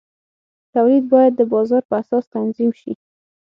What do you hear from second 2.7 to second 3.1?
شي.